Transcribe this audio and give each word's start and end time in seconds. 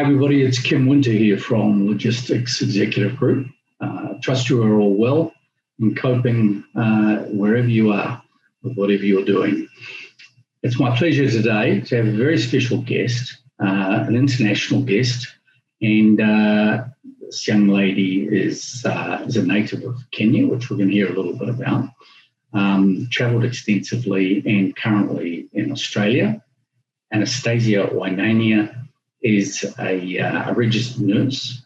Hi, 0.00 0.06
everybody. 0.06 0.40
It's 0.40 0.58
Kim 0.58 0.86
Winter 0.86 1.10
here 1.10 1.36
from 1.36 1.86
Logistics 1.86 2.62
Executive 2.62 3.18
Group. 3.18 3.48
Uh, 3.82 4.14
trust 4.22 4.48
you 4.48 4.62
are 4.62 4.80
all 4.80 4.94
well 4.94 5.34
and 5.78 5.94
coping 5.94 6.64
uh, 6.74 7.16
wherever 7.24 7.68
you 7.68 7.92
are 7.92 8.22
with 8.62 8.76
whatever 8.78 9.04
you're 9.04 9.26
doing. 9.26 9.68
It's 10.62 10.80
my 10.80 10.96
pleasure 10.96 11.28
today 11.30 11.82
to 11.82 11.96
have 11.96 12.06
a 12.06 12.12
very 12.12 12.38
special 12.38 12.80
guest, 12.80 13.42
uh, 13.62 14.06
an 14.08 14.16
international 14.16 14.84
guest, 14.84 15.28
and 15.82 16.18
uh, 16.18 16.84
this 17.20 17.46
young 17.46 17.68
lady 17.68 18.26
is, 18.26 18.82
uh, 18.86 19.22
is 19.26 19.36
a 19.36 19.42
native 19.42 19.84
of 19.84 19.98
Kenya, 20.12 20.46
which 20.46 20.70
we're 20.70 20.78
going 20.78 20.88
to 20.88 20.94
hear 20.94 21.12
a 21.12 21.14
little 21.14 21.36
bit 21.36 21.50
about. 21.50 21.90
Um, 22.54 23.06
travelled 23.10 23.44
extensively 23.44 24.42
and 24.46 24.74
currently 24.74 25.50
in 25.52 25.70
Australia. 25.70 26.42
Anastasia 27.12 27.90
Wainaina 27.92 28.79
is 29.22 29.64
a, 29.78 30.18
uh, 30.18 30.50
a 30.50 30.54
registered 30.54 31.02
nurse. 31.02 31.64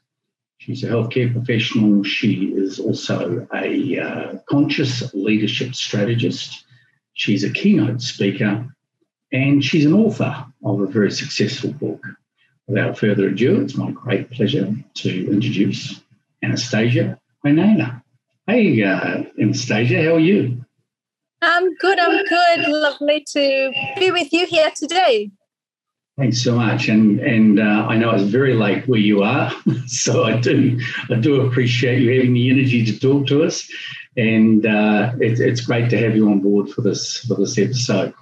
She's 0.59 0.83
a 0.83 0.89
healthcare 0.89 1.33
professional. 1.33 2.05
She 2.05 2.53
is 2.57 2.81
also 2.81 3.47
a 3.55 3.99
uh, 3.99 4.39
conscious 4.49 5.13
leadership 5.15 5.75
strategist. 5.75 6.65
She's 7.13 7.45
a 7.45 7.51
keynote 7.51 8.01
speaker 8.01 8.75
and 9.31 9.65
she's 9.65 9.85
an 9.85 9.93
author 9.93 10.47
of 10.65 10.81
a 10.81 10.87
very 10.87 11.11
successful 11.11 11.73
book. 11.73 12.03
Without 12.67 12.99
further 12.99 13.29
ado, 13.29 13.61
it's 13.61 13.77
my 13.77 13.91
great 13.91 14.31
pleasure 14.31 14.75
to 14.95 15.31
introduce 15.31 16.01
Anastasia 16.43 17.19
Wainaina. 17.45 18.03
Hey, 18.47 18.83
uh, 18.83 19.25
Anastasia, 19.41 20.03
how 20.03 20.15
are 20.15 20.21
you? 20.21 20.65
I'm 21.43 21.75
good. 21.75 21.99
I'm 21.99 22.25
good. 22.25 22.69
Lovely 22.69 23.25
to 23.33 23.73
be 23.99 24.11
with 24.11 24.33
you 24.33 24.47
here 24.47 24.71
today. 24.75 25.31
Thanks 26.17 26.45
so 26.45 26.55
much, 26.55 26.89
and 26.89 27.19
and 27.19 27.59
uh, 27.59 27.87
I 27.89 27.97
know 27.97 28.13
it's 28.13 28.23
very 28.23 28.55
late 28.55 28.87
where 28.87 29.01
you 29.01 29.25
are, 29.25 29.53
so 29.87 30.23
I 30.23 30.39
do 30.41 30.79
I 31.11 31.17
do 31.17 31.41
appreciate 31.41 32.03
you 32.03 32.15
having 32.15 32.35
the 32.35 32.51
energy 32.51 32.85
to 32.85 33.01
talk 33.01 33.27
to 33.29 33.43
us, 33.43 33.69
and 34.17 34.65
uh, 34.65 35.13
it, 35.19 35.41
it's 35.41 35.61
great 35.61 35.91
to 35.91 35.99
have 35.99 36.15
you 36.15 36.31
on 36.31 36.39
board 36.39 36.71
for 36.71 36.83
this 36.83 37.19
for 37.25 37.35
this 37.35 37.59
episode. 37.59 38.15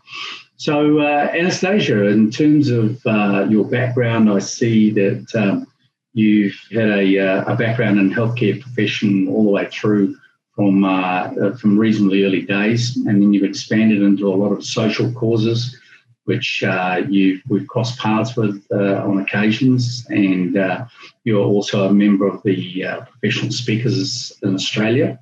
So, 0.57 1.01
uh, 1.01 1.29
Anastasia, 1.35 2.07
in 2.07 2.31
terms 2.31 2.71
of 2.71 3.05
uh, 3.05 3.47
your 3.51 3.67
background, 3.67 4.31
I 4.31 4.39
see 4.39 4.91
that 4.93 5.27
um, 5.35 5.67
you've 6.15 6.59
had 6.73 6.89
a, 6.89 7.19
uh, 7.19 7.53
a 7.53 7.57
background 7.57 7.99
in 7.99 8.11
healthcare 8.11 8.59
profession 8.59 9.29
all 9.29 9.45
the 9.45 9.51
way 9.51 9.69
through 9.71 10.17
from 10.55 10.85
uh, 10.85 11.57
from 11.57 11.77
reasonably 11.79 12.25
early 12.25 12.41
days, 12.41 12.97
and 12.97 13.21
then 13.21 13.35
you've 13.35 13.45
expanded 13.45 14.01
into 14.01 14.29
a 14.29 14.35
lot 14.35 14.53
of 14.53 14.65
social 14.65 15.13
causes 15.13 15.77
which 16.25 16.63
uh, 16.63 17.03
you 17.09 17.41
we've 17.49 17.67
crossed 17.67 17.99
paths 17.99 18.37
with 18.37 18.65
uh, 18.71 19.03
on 19.05 19.19
occasions, 19.19 20.07
and 20.09 20.57
uh, 20.57 20.85
you're 21.25 21.45
also 21.45 21.89
a 21.89 21.93
member 21.93 22.27
of 22.27 22.43
the 22.43 22.85
uh, 22.85 23.01
professional 23.05 23.53
speakers 23.53 24.33
in 24.43 24.55
Australia. 24.55 25.19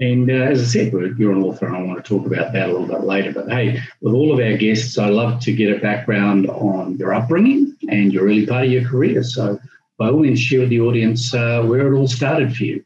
And 0.00 0.28
uh, 0.28 0.34
as 0.34 0.60
I 0.60 0.64
said, 0.64 0.92
you're 0.92 1.32
an 1.32 1.44
author, 1.44 1.66
and 1.66 1.76
I 1.76 1.82
want 1.82 2.04
to 2.04 2.08
talk 2.08 2.26
about 2.26 2.52
that 2.52 2.68
a 2.68 2.72
little 2.72 2.88
bit 2.88 3.02
later. 3.02 3.32
But 3.32 3.48
hey, 3.48 3.80
with 4.00 4.12
all 4.12 4.32
of 4.32 4.44
our 4.44 4.56
guests, 4.56 4.98
I 4.98 5.08
love 5.08 5.40
to 5.42 5.52
get 5.52 5.76
a 5.76 5.80
background 5.80 6.48
on 6.48 6.96
your 6.96 7.14
upbringing 7.14 7.76
and 7.88 8.12
your 8.12 8.24
early 8.24 8.44
part 8.44 8.64
of 8.66 8.72
your 8.72 8.84
career. 8.84 9.22
So, 9.22 9.60
by 9.96 10.08
all 10.08 10.18
means, 10.18 10.40
share 10.40 10.60
with 10.60 10.70
the 10.70 10.80
audience 10.80 11.32
uh, 11.32 11.62
where 11.62 11.92
it 11.92 11.96
all 11.96 12.08
started 12.08 12.56
for 12.56 12.64
you. 12.64 12.84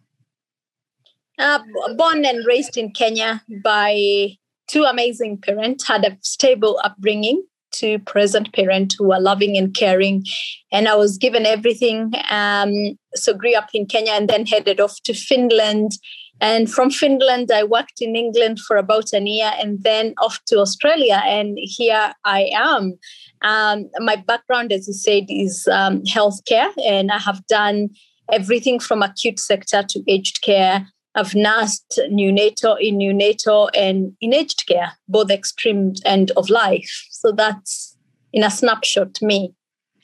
born 1.96 2.26
and 2.26 2.44
raised 2.44 2.76
in 2.76 2.90
Kenya 2.90 3.42
by 3.64 4.36
two 4.68 4.84
amazing 4.84 5.38
parents, 5.38 5.86
had 5.86 6.04
a 6.04 6.16
stable 6.22 6.80
upbringing, 6.84 7.42
two 7.72 7.98
present 8.00 8.52
parents 8.52 8.96
who 8.98 9.12
are 9.12 9.20
loving 9.20 9.56
and 9.56 9.74
caring. 9.74 10.24
And 10.70 10.88
I 10.88 10.94
was 10.94 11.18
given 11.18 11.46
everything. 11.46 12.12
Um, 12.30 12.72
so 13.14 13.34
grew 13.34 13.54
up 13.54 13.70
in 13.74 13.86
Kenya 13.86 14.12
and 14.12 14.28
then 14.28 14.46
headed 14.46 14.80
off 14.80 15.00
to 15.04 15.14
Finland. 15.14 15.92
And 16.40 16.70
from 16.70 16.90
Finland, 16.90 17.50
I 17.50 17.64
worked 17.64 18.00
in 18.00 18.14
England 18.14 18.60
for 18.60 18.76
about 18.76 19.12
a 19.12 19.20
year 19.20 19.50
and 19.60 19.82
then 19.82 20.14
off 20.18 20.38
to 20.46 20.60
Australia. 20.60 21.20
And 21.24 21.58
here 21.60 22.12
I 22.24 22.50
am. 22.54 22.96
Um, 23.42 23.90
my 23.98 24.16
background, 24.16 24.72
as 24.72 24.86
you 24.86 24.94
said, 24.94 25.24
is 25.28 25.66
um, 25.70 26.02
healthcare, 26.02 26.72
and 26.84 27.10
I 27.10 27.18
have 27.18 27.46
done 27.46 27.90
everything 28.32 28.78
from 28.78 29.02
acute 29.02 29.38
sector 29.38 29.82
to 29.88 30.02
aged 30.06 30.42
care 30.42 30.86
I've 31.18 31.34
nursed 31.34 32.00
neonatal 32.12 32.76
in 32.80 32.98
neonatal 32.98 33.70
and 33.74 34.16
in 34.20 34.32
aged 34.32 34.68
care, 34.68 34.92
both 35.08 35.30
extreme 35.30 35.94
end 36.04 36.30
of 36.36 36.48
life. 36.48 37.06
So 37.10 37.32
that's 37.32 37.96
in 38.32 38.44
a 38.44 38.50
snapshot 38.50 39.20
me. 39.20 39.52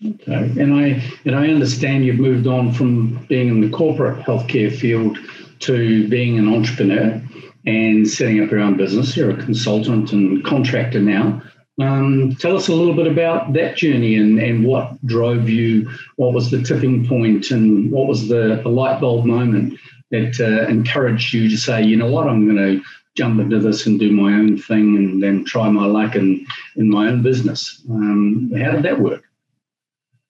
Okay, 0.05 0.61
and 0.61 0.75
I 0.75 1.03
and 1.25 1.37
I 1.37 1.49
understand 1.49 2.05
you've 2.05 2.19
moved 2.19 2.49
on 2.49 2.73
from 2.73 3.25
being 3.27 3.49
in 3.49 3.61
the 3.61 3.71
corporate 3.71 4.27
healthcare 4.27 4.77
field 4.77 5.17
to 5.61 6.09
being 6.09 6.37
an 6.37 6.53
entrepreneur 6.53 7.23
and 7.65 8.09
setting 8.09 8.43
up 8.43 8.51
your 8.51 8.61
own 8.61 8.77
business. 8.77 9.17
You're 9.17 9.31
a 9.31 9.45
consultant 9.45 10.13
and 10.13 10.45
contractor 10.45 11.01
now. 11.01 11.41
Um, 11.81 12.37
tell 12.37 12.57
us 12.57 12.69
a 12.69 12.73
little 12.73 12.95
bit 12.95 13.07
about 13.07 13.53
that 13.55 13.77
journey 13.77 14.17
and, 14.17 14.39
and 14.39 14.65
what 14.65 15.05
drove 15.07 15.49
you, 15.49 15.91
what 16.17 16.33
was 16.33 16.51
the 16.51 16.63
tipping 16.63 17.07
point, 17.07 17.51
and 17.51 17.91
what 17.91 18.07
was 18.07 18.29
the, 18.29 18.61
the 18.63 18.69
light 18.69 19.01
bulb 19.01 19.25
moment 19.25 19.79
that 20.15 20.41
uh, 20.41 20.69
encouraged 20.69 21.33
you 21.33 21.49
to 21.49 21.57
say, 21.57 21.83
you 21.83 21.97
know 21.97 22.11
what, 22.11 22.29
I'm 22.29 22.45
going 22.47 22.81
to 22.81 22.85
jump 23.17 23.41
into 23.41 23.59
this 23.59 23.87
and 23.87 23.99
do 23.99 24.13
my 24.13 24.33
own 24.33 24.59
thing 24.59 24.97
and 24.97 25.23
then 25.23 25.45
try 25.45 25.69
my 25.69 25.87
luck 25.87 26.17
in, 26.17 26.47
in 26.77 26.91
my 26.91 27.09
own 27.09 27.23
business. 27.23 27.83
Um, 27.91 28.53
how 28.57 28.73
did 28.73 28.83
that 28.85 29.01
work? 29.01 29.25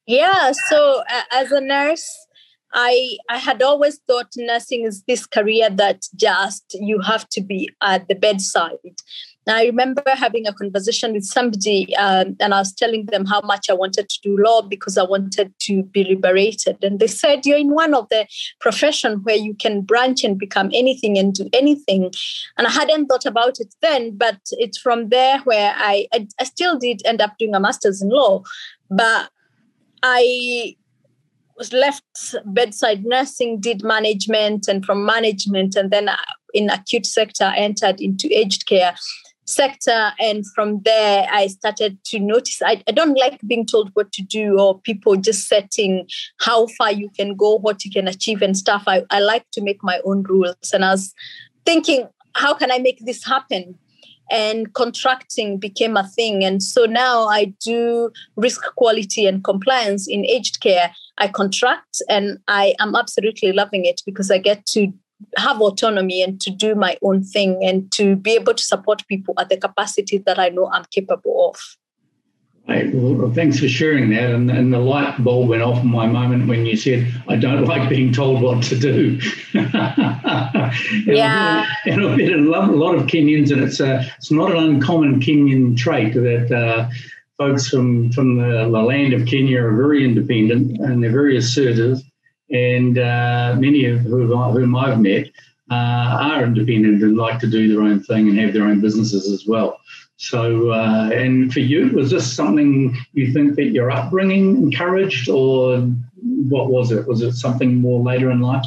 Yeah, 0.07 0.53
so 0.69 1.03
uh, 1.11 1.23
as 1.33 1.51
a 1.51 1.61
nurse, 1.61 2.07
I 2.75 3.17
I 3.31 3.39
had 3.39 3.63
always 3.63 4.01
thought 4.07 4.33
nursing 4.37 4.85
is 4.85 5.03
this 5.07 5.27
career 5.27 5.71
that 5.71 6.03
just 6.17 6.65
you 6.75 7.01
have 7.01 7.29
to 7.31 7.41
be 7.41 7.71
at 7.81 8.09
the 8.09 8.15
bedside. 8.15 8.97
Now, 9.47 9.57
I 9.57 9.65
remember 9.65 10.03
having 10.07 10.47
a 10.47 10.55
conversation 10.55 11.13
with 11.13 11.25
somebody, 11.25 11.95
um, 11.97 12.37
and 12.41 12.55
I 12.55 12.61
was 12.61 12.73
telling 12.73 13.07
them 13.07 13.27
how 13.27 13.43
much 13.43 13.69
I 13.69 13.75
wanted 13.75 14.09
to 14.09 14.21
do 14.23 14.37
law 14.39 14.63
because 14.63 14.97
I 14.97 15.03
wanted 15.03 15.53
to 15.61 15.83
be 15.83 16.05
liberated. 16.05 16.83
And 16.83 16.99
they 16.99 17.07
said, 17.07 17.45
You're 17.45 17.59
in 17.59 17.75
one 17.75 17.93
of 17.95 18.09
the 18.09 18.27
profession 18.61 19.21
where 19.23 19.37
you 19.37 19.55
can 19.55 19.83
branch 19.83 20.25
and 20.25 20.39
become 20.39 20.71
anything 20.73 21.19
and 21.19 21.35
do 21.35 21.49
anything. 21.53 22.11
And 22.57 22.67
I 22.67 22.71
hadn't 22.71 23.07
thought 23.07 23.27
about 23.27 23.61
it 23.61 23.75
then, 23.83 24.17
but 24.17 24.39
it's 24.53 24.79
from 24.79 25.11
there 25.11 25.39
where 25.41 25.75
I, 25.77 26.07
I, 26.13 26.27
I 26.41 26.45
still 26.45 26.79
did 26.79 27.03
end 27.05 27.21
up 27.21 27.37
doing 27.39 27.55
a 27.55 27.61
master's 27.61 28.01
in 28.01 28.09
law. 28.09 28.43
But 28.91 29.29
I 30.03 30.77
was 31.57 31.73
left 31.73 32.35
bedside 32.47 33.05
nursing, 33.05 33.61
did 33.61 33.85
management, 33.85 34.69
and 34.69 34.85
from 34.85 35.05
management, 35.05 35.77
and 35.77 35.91
then 35.91 36.09
uh, 36.09 36.17
in 36.53 36.71
acute 36.71 37.07
sector, 37.07 37.53
entered 37.57 38.01
into 38.01 38.29
aged 38.37 38.67
care 38.67 38.95
sector 39.47 40.13
and 40.19 40.45
from 40.55 40.81
there 40.85 41.27
i 41.31 41.47
started 41.47 42.03
to 42.05 42.19
notice 42.19 42.63
I, 42.63 42.83
I 42.89 42.93
don't 42.93 43.19
like 43.19 43.41
being 43.47 43.67
told 43.67 43.91
what 43.95 44.11
to 44.13 44.23
do 44.23 44.59
or 44.59 44.81
people 44.81 45.17
just 45.17 45.49
setting 45.49 46.09
how 46.41 46.67
far 46.79 46.93
you 46.93 47.11
can 47.11 47.35
go 47.35 47.59
what 47.59 47.85
you 47.85 47.91
can 47.91 48.09
achieve 48.09 48.43
and 48.43 48.57
stuff. 48.57 48.85
I, 48.87 49.03
I 49.11 49.21
like 49.21 49.47
to 49.53 49.63
make 49.63 49.83
my 49.83 50.01
own 50.05 50.23
rules. 50.25 50.73
And 50.73 50.85
i 50.85 50.91
was 50.91 51.15
thinking 51.65 52.09
how 52.35 52.55
can 52.55 52.71
i 52.71 52.79
make 52.79 53.05
this 53.05 53.25
happen? 53.25 53.79
And 54.31 54.73
contracting 54.73 55.59
became 55.59 55.99
a 55.99 56.09
thing. 56.09 56.45
And 56.45 56.63
so 56.63 56.87
now 56.87 57.27
i 57.27 57.53
do 57.65 58.11
risk 58.37 58.63
quality 58.77 59.27
and 59.27 59.45
compliance 59.45 60.09
in 60.09 60.25
aged 60.25 60.61
care. 60.61 60.93
I 61.19 61.29
contract 61.29 62.03
and 62.09 62.39
i 62.49 62.75
am 62.81 62.95
absolutely 62.95 63.53
loving 63.53 63.85
it 63.85 64.01
because 64.07 64.31
i 64.31 64.39
get 64.39 64.67
to 64.67 64.93
have 65.37 65.61
autonomy 65.61 66.23
and 66.23 66.41
to 66.41 66.51
do 66.51 66.75
my 66.75 66.97
own 67.03 67.23
thing 67.23 67.65
and 67.65 67.91
to 67.93 68.17
be 68.17 68.33
able 68.33 68.55
to 68.55 68.63
support 68.63 69.07
people 69.09 69.35
at 69.39 69.49
the 69.49 69.57
capacity 69.57 70.19
that 70.19 70.39
I 70.39 70.49
know 70.49 70.71
I'm 70.73 70.85
capable 70.91 71.51
of. 71.51 71.77
Right. 72.67 72.95
Well, 72.95 73.31
thanks 73.31 73.61
for 73.61 73.69
sharing 73.69 74.09
that. 74.11 74.31
And, 74.31 74.51
and 74.51 74.73
the 74.73 74.79
light 74.79 75.23
bulb 75.23 75.51
went 75.51 75.63
off 75.63 75.83
in 75.83 75.91
my 75.91 76.07
moment 76.07 76.49
when 76.49 76.65
you 76.65 76.77
said, 76.77 77.07
I 77.29 77.37
don't 77.37 77.65
like 77.73 77.91
being 77.91 78.11
told 78.11 78.41
what 78.41 78.63
to 78.65 78.79
do. 78.79 79.21
yeah. 81.05 81.67
and 81.85 82.07
I've 82.07 82.17
met 82.17 82.33
a 82.33 82.39
lot 82.39 82.95
of 82.95 83.03
Kenyans, 83.03 83.53
and 83.53 83.63
it's, 83.63 83.81
a, 83.81 84.11
it's 84.17 84.31
not 84.31 84.51
an 84.53 84.57
uncommon 84.57 85.21
Kenyan 85.21 85.77
trait 85.77 86.15
that 86.15 86.51
uh, 86.51 86.89
folks 87.37 87.69
from, 87.69 88.11
from 88.13 88.39
the, 88.39 88.65
the 88.71 88.83
land 88.83 89.13
of 89.13 89.27
Kenya 89.27 89.63
are 89.63 89.77
very 89.77 90.03
independent 90.03 90.81
and 90.81 91.03
they're 91.03 91.13
very 91.13 91.37
assertive 91.37 92.01
and 92.51 92.99
uh, 92.99 93.57
many 93.59 93.87
of 93.87 94.01
whom, 94.01 94.77
I've 94.77 95.01
met 95.01 95.29
uh, 95.71 95.75
are 95.75 96.45
independent 96.45 97.03
and 97.03 97.17
like 97.17 97.39
to 97.41 97.47
do 97.47 97.69
their 97.69 97.83
own 97.83 98.03
thing 98.03 98.29
and 98.29 98.39
have 98.39 98.53
their 98.53 98.65
own 98.65 98.81
businesses 98.81 99.31
as 99.31 99.47
well. 99.47 99.81
So, 100.17 100.71
uh, 100.71 101.11
and 101.13 101.53
for 101.53 101.61
you, 101.61 101.91
was 101.91 102.11
this 102.11 102.33
something 102.33 102.97
you 103.15 103.33
think 103.33 103.57
that 103.57 103.71
your 103.71 103.91
upbringing 103.91 104.57
encouraged, 104.57 105.29
or 105.29 105.79
what 106.23 106.71
was 106.71 106.93
it? 106.93 107.07
Was 107.09 107.21
it 107.23 107.33
something 107.33 107.77
more 107.77 108.01
later 108.03 108.31
in 108.31 108.41
life? 108.41 108.65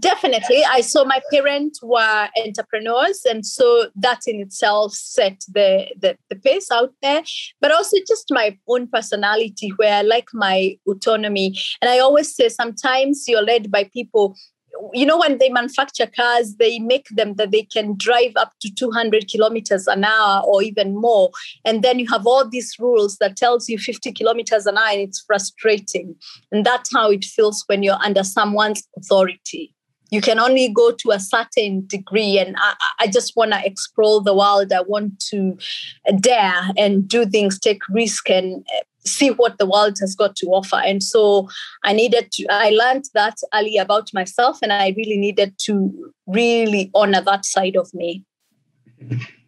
Definitely. 0.00 0.64
I 0.64 0.80
saw 0.80 1.04
my 1.04 1.20
parents 1.32 1.80
were 1.80 2.28
entrepreneurs, 2.44 3.24
and 3.24 3.46
so 3.46 3.88
that 3.94 4.22
in 4.26 4.40
itself 4.40 4.92
set 4.94 5.44
the, 5.48 5.86
the, 5.96 6.16
the 6.28 6.34
pace 6.34 6.72
out 6.72 6.92
there. 7.02 7.22
But 7.60 7.70
also 7.70 7.96
just 8.08 8.26
my 8.30 8.58
own 8.66 8.88
personality, 8.88 9.68
where 9.76 9.94
I 9.94 10.02
like 10.02 10.28
my 10.34 10.76
autonomy. 10.88 11.56
And 11.80 11.88
I 11.88 12.00
always 12.00 12.34
say 12.34 12.48
sometimes 12.48 13.26
you're 13.28 13.42
led 13.42 13.70
by 13.70 13.84
people 13.84 14.36
you 14.92 15.06
know 15.06 15.16
when 15.16 15.38
they 15.38 15.48
manufacture 15.48 16.06
cars 16.06 16.56
they 16.56 16.78
make 16.78 17.06
them 17.08 17.34
that 17.36 17.50
they 17.50 17.62
can 17.62 17.94
drive 17.96 18.32
up 18.36 18.52
to 18.60 18.70
200 18.74 19.26
kilometers 19.26 19.86
an 19.86 20.04
hour 20.04 20.42
or 20.44 20.62
even 20.62 20.94
more 20.94 21.30
and 21.64 21.82
then 21.82 21.98
you 21.98 22.06
have 22.06 22.26
all 22.26 22.46
these 22.46 22.74
rules 22.78 23.16
that 23.16 23.36
tells 23.36 23.70
you 23.70 23.78
50 23.78 24.12
kilometers 24.12 24.66
an 24.66 24.76
hour 24.76 24.90
and 24.90 25.00
it's 25.00 25.24
frustrating 25.26 26.14
and 26.52 26.66
that's 26.66 26.92
how 26.92 27.10
it 27.10 27.24
feels 27.24 27.64
when 27.68 27.82
you're 27.82 28.02
under 28.02 28.22
someone's 28.22 28.86
authority 28.98 29.74
you 30.10 30.20
can 30.20 30.38
only 30.38 30.68
go 30.68 30.92
to 30.92 31.10
a 31.10 31.20
certain 31.20 31.86
degree 31.86 32.38
and 32.38 32.56
i, 32.58 32.74
I 33.00 33.06
just 33.06 33.36
want 33.36 33.52
to 33.52 33.64
explore 33.64 34.22
the 34.22 34.34
world. 34.34 34.72
I 34.72 34.82
want 34.82 35.20
to 35.30 35.56
dare 36.20 36.70
and 36.76 37.06
do 37.06 37.26
things 37.26 37.58
take 37.58 37.82
risk 37.88 38.30
and 38.30 38.64
eh, 38.74 38.82
see 39.04 39.30
what 39.30 39.58
the 39.58 39.66
world 39.66 39.98
has 40.00 40.14
got 40.14 40.34
to 40.36 40.46
offer. 40.48 40.76
And 40.76 41.02
so 41.02 41.48
i 41.84 41.92
needed 41.92 42.30
to 42.32 42.46
i 42.50 42.70
learned 42.70 43.04
that 43.14 43.36
early 43.54 43.76
about 43.76 44.12
myself 44.12 44.58
and 44.62 44.72
i 44.72 44.94
really 44.96 45.16
needed 45.16 45.54
to 45.66 46.12
really 46.26 46.90
honor 46.94 47.20
that 47.20 47.44
side 47.44 47.76
of 47.76 47.92
me 47.94 48.24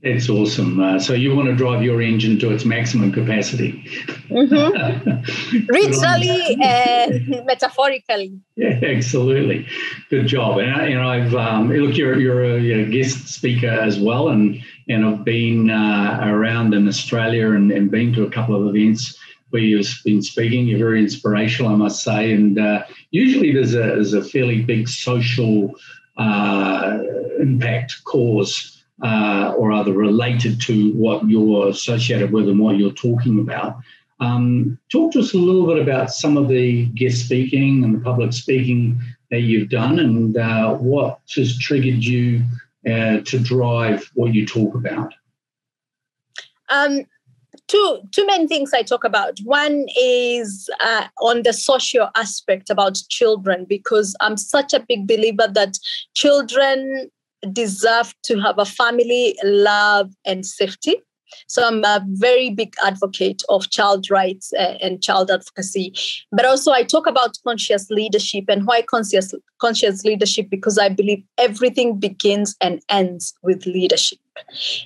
it's 0.03 0.29
awesome. 0.29 0.81
Uh, 0.81 0.99
so 0.99 1.13
you 1.13 1.35
want 1.35 1.49
to 1.49 1.57
drive 1.57 1.83
your 1.83 2.01
engine 2.01 2.39
to 2.39 2.51
its 2.51 2.65
maximum 2.65 3.11
capacity, 3.13 3.83
mm-hmm. 4.31 5.67
literally 5.73 6.57
and 6.63 7.45
metaphorically. 7.47 8.41
Yeah, 8.57 8.79
absolutely. 8.83 9.67
Good 10.11 10.29
job. 10.29 10.59
And, 10.59 10.71
and 10.71 11.01
I've 11.01 11.35
um, 11.35 11.71
look, 11.71 11.97
you're 11.97 12.19
you're 12.19 12.45
a, 12.45 12.83
a, 12.83 12.87
guest 12.87 13.29
speaker 13.29 13.71
as 13.71 13.99
well, 13.99 14.29
and 14.29 14.63
and 14.89 15.05
I've 15.05 15.25
been 15.25 15.71
uh, 15.71 16.21
around 16.23 16.75
in 16.75 16.87
Australia 16.87 17.51
and, 17.51 17.73
and 17.73 17.91
been 17.91 18.13
to 18.15 18.25
a 18.25 18.31
couple 18.31 18.55
of 18.55 18.75
events 18.75 19.19
where 19.51 19.63
you've 19.63 19.89
been 20.05 20.23
speaking. 20.23 20.67
You're 20.67 20.79
very 20.79 21.01
inspirational, 21.01 21.73
I 21.73 21.77
must 21.77 22.05
say. 22.05 22.33
And 22.33 22.59
uh, 22.59 22.85
usually 23.11 23.53
there's 23.53 23.75
a 23.75 23.79
there's 23.79 24.15
a 24.15 24.23
fairly 24.23 24.63
big 24.63 24.89
social 24.89 25.75
uh, 26.19 26.99
impact 27.41 28.05
cause 28.05 28.78
uh, 29.03 29.55
or 29.57 29.73
other 29.73 29.93
related 29.93 30.61
to 30.63 30.93
what 30.93 31.29
you're 31.29 31.69
associated 31.69 32.33
with 32.33 32.49
and 32.49 32.59
what 32.59 32.77
you're 32.77 32.91
talking 32.93 33.41
about. 33.41 33.77
Um, 34.21 34.79
talk 34.91 35.13
to 35.13 35.21
us 35.21 35.35
a 35.35 35.39
little 35.39 35.67
bit 35.67 35.79
about 35.79 36.11
some 36.11 36.37
of 36.37 36.49
the 36.49 36.87
guest 36.87 37.25
speaking 37.27 37.85
and 37.85 37.95
the 37.95 38.01
public 38.01 38.33
speaking 38.33 39.01
that 39.31 39.41
you've 39.41 39.69
done 39.69 39.99
and 40.01 40.37
uh, 40.37 40.75
what 40.75 41.21
has 41.37 41.57
triggered 41.59 42.03
you 42.03 42.43
uh, 42.89 43.19
to 43.21 43.39
drive 43.39 44.11
what 44.15 44.35
you 44.35 44.47
talk 44.47 44.75
about. 44.75 45.15
Um, 46.71 47.05
two 47.69 48.01
two 48.13 48.27
main 48.27 48.49
things 48.49 48.73
I 48.73 48.83
talk 48.83 49.05
about. 49.05 49.39
One 49.45 49.87
is 49.97 50.69
uh, 50.81 51.07
on 51.21 51.43
the 51.43 51.53
social 51.53 52.09
aspect 52.15 52.71
about 52.71 52.99
children 53.09 53.67
because 53.69 54.17
I'm 54.21 54.37
such 54.37 54.73
a 54.73 54.81
big 54.81 55.07
believer 55.07 55.49
that 55.49 55.79
children 56.15 57.11
deserve 57.53 58.15
to 58.25 58.41
have 58.41 58.59
a 58.59 58.65
family, 58.65 59.37
love, 59.45 60.11
and 60.25 60.45
safety. 60.45 60.97
So 61.47 61.67
I'm 61.67 61.85
a 61.85 62.05
very 62.07 62.51
big 62.51 62.75
advocate 62.85 63.43
of 63.49 63.71
child 63.71 64.11
rights 64.11 64.53
uh, 64.59 64.79
and 64.81 65.03
child 65.03 65.31
advocacy. 65.31 65.93
But 66.33 66.47
also 66.47 66.73
I 66.73 66.85
talk 66.85 67.07
about 67.07 67.37
conscious 67.45 67.91
leadership 67.91 68.45
and 68.49 68.67
why 68.67 68.83
conscious 68.83 69.35
conscious 69.61 70.05
leadership 70.05 70.49
because 70.51 70.79
I 70.79 70.89
believe 70.89 71.23
everything 71.37 71.99
begins 71.99 72.57
and 72.61 72.81
ends 72.89 73.35
with 73.43 73.67
leadership. 73.67 74.19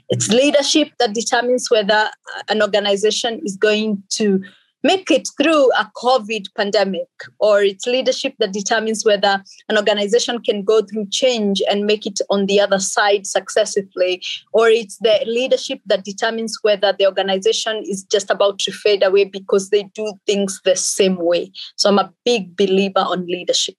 It's 0.08 0.28
leadership 0.28 0.88
that 0.98 1.14
determines 1.14 1.70
whether 1.70 2.10
an 2.48 2.62
organization 2.62 3.40
is 3.44 3.56
going 3.56 4.02
to 4.10 4.42
make 4.82 5.10
it 5.10 5.28
through 5.40 5.70
a 5.72 5.90
COVID 5.96 6.46
pandemic, 6.56 7.08
or 7.38 7.62
it's 7.62 7.86
leadership 7.86 8.34
that 8.38 8.52
determines 8.52 9.04
whether 9.04 9.42
an 9.68 9.76
organization 9.76 10.40
can 10.40 10.62
go 10.62 10.82
through 10.82 11.06
change 11.10 11.62
and 11.70 11.86
make 11.86 12.06
it 12.06 12.20
on 12.30 12.46
the 12.46 12.60
other 12.60 12.78
side 12.78 13.26
successively, 13.26 14.22
or 14.52 14.68
it's 14.68 14.98
the 14.98 15.22
leadership 15.26 15.80
that 15.86 16.04
determines 16.04 16.58
whether 16.62 16.94
the 16.98 17.06
organization 17.06 17.82
is 17.86 18.04
just 18.04 18.30
about 18.30 18.58
to 18.58 18.72
fade 18.72 19.02
away 19.02 19.24
because 19.24 19.70
they 19.70 19.84
do 19.94 20.14
things 20.26 20.60
the 20.64 20.76
same 20.76 21.16
way. 21.16 21.50
So 21.76 21.88
I'm 21.88 21.98
a 21.98 22.12
big 22.24 22.56
believer 22.56 23.00
on 23.00 23.26
leadership. 23.26 23.76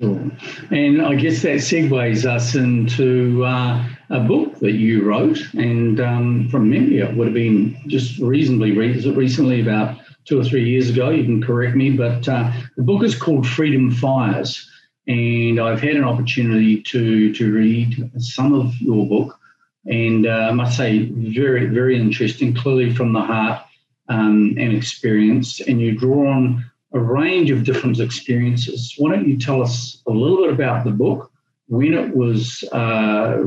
Sure. 0.00 0.30
And 0.70 1.02
I 1.02 1.14
guess 1.14 1.42
that 1.42 1.58
segues 1.58 2.24
us 2.24 2.56
into 2.56 3.44
uh, 3.44 3.84
a 4.10 4.20
book 4.20 4.58
that 4.58 4.72
you 4.72 5.04
wrote, 5.04 5.38
and 5.54 6.00
um, 6.00 6.48
from 6.48 6.70
memory, 6.70 6.98
it 6.98 7.14
would 7.14 7.28
have 7.28 7.34
been 7.34 7.78
just 7.86 8.18
reasonably 8.18 8.72
recently, 8.72 9.60
about 9.60 9.98
two 10.24 10.40
or 10.40 10.44
three 10.44 10.68
years 10.68 10.90
ago. 10.90 11.10
You 11.10 11.24
can 11.24 11.42
correct 11.42 11.76
me, 11.76 11.90
but 11.90 12.28
uh, 12.28 12.52
the 12.76 12.82
book 12.82 13.02
is 13.02 13.14
called 13.14 13.46
Freedom 13.46 13.90
Fires, 13.90 14.68
and 15.06 15.60
I've 15.60 15.80
had 15.80 15.96
an 15.96 16.04
opportunity 16.04 16.82
to 16.82 17.32
to 17.34 17.52
read 17.52 18.10
some 18.18 18.52
of 18.52 18.74
your 18.80 19.06
book, 19.06 19.38
and 19.86 20.26
uh, 20.26 20.48
I 20.50 20.52
must 20.52 20.76
say, 20.76 21.10
very 21.10 21.66
very 21.66 21.98
interesting. 21.98 22.54
Clearly 22.54 22.94
from 22.94 23.12
the 23.12 23.20
heart 23.20 23.62
um, 24.08 24.54
and 24.58 24.72
experience, 24.72 25.60
and 25.60 25.80
you 25.80 25.98
draw 25.98 26.30
on 26.30 26.64
a 26.94 27.00
range 27.00 27.50
of 27.50 27.64
different 27.64 27.98
experiences. 28.00 28.94
Why 28.98 29.12
don't 29.12 29.26
you 29.26 29.38
tell 29.38 29.62
us 29.62 30.02
a 30.06 30.10
little 30.10 30.44
bit 30.44 30.52
about 30.52 30.84
the 30.84 30.90
book, 30.90 31.32
when 31.68 31.94
it 31.94 32.14
was, 32.14 32.62
uh, 32.72 33.38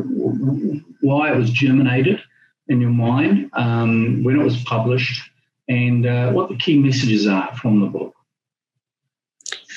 why 1.02 1.32
it 1.32 1.38
was 1.38 1.52
germinated 1.52 2.22
in 2.68 2.82
your 2.82 2.90
mind, 2.90 3.52
um, 3.54 4.24
when 4.24 4.40
it 4.40 4.44
was 4.44 4.58
published, 4.64 5.30
and 5.68 6.06
uh, 6.06 6.32
what 6.32 6.50
the 6.50 6.58
key 6.58 6.78
messages 6.78 7.28
are 7.28 7.56
from 7.56 7.82
the 7.82 7.88
book. 7.88 8.16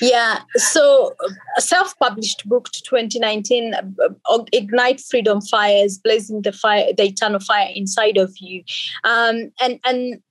Yeah, 0.01 0.39
so 0.55 1.13
a 1.57 1.61
self-published 1.61 2.47
book, 2.47 2.69
to 2.71 2.81
2019, 2.83 3.73
uh, 3.73 4.43
ignite 4.53 5.01
freedom 5.01 5.41
fires, 5.41 5.97
blazing 5.97 6.41
the 6.41 6.53
fire, 6.53 6.93
the 6.95 7.03
eternal 7.03 7.39
fire 7.39 7.69
inside 7.75 8.17
of 8.17 8.33
you. 8.37 8.63
Um, 9.03 9.51
and 9.59 9.79
and 9.83 10.21